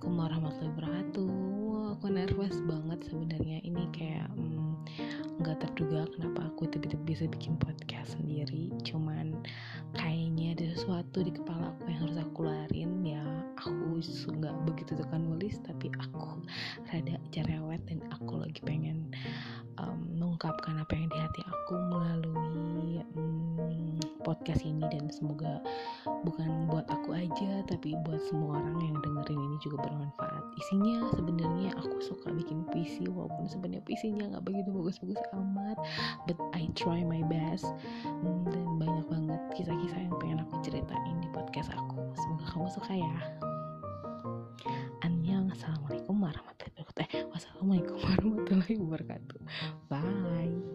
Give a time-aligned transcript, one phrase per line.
[0.00, 1.12] Assalamualaikum warahmatullahi wabarakatuh.
[1.12, 3.58] tuh aku nervous banget sebenarnya.
[3.68, 4.72] Ini kayak hmm,
[5.44, 8.72] nggak hmm, terduga kenapa aku tiba-tiba bisa bikin podcast sendiri.
[8.80, 9.44] Cuman
[9.92, 13.20] kayaknya ada sesuatu di kepala aku yang harus aku keluarin ya.
[13.60, 16.48] Aku nggak begitu tekan nulis, tapi aku
[16.88, 19.12] rada cerewet dan aku lagi pengen
[19.76, 21.19] um, mengungkapkan apa yang di
[24.30, 25.58] podcast ini dan semoga
[26.22, 30.44] bukan buat aku aja tapi buat semua orang yang dengerin ini juga bermanfaat.
[30.54, 35.82] Isinya sebenarnya aku suka bikin puisi walaupun sebenarnya puisinya nggak begitu bagus-bagus amat
[36.30, 37.66] but I try my best.
[38.22, 41.98] Um, dan banyak banget kisah-kisah yang pengen aku ceritain di podcast aku.
[42.14, 43.16] Semoga kamu suka ya.
[45.02, 47.18] Annyeong Assalamualaikum warahmatullahi wabarakatuh.
[47.18, 50.69] Eh, Wassalamualaikum warahmatullahi wabarakatuh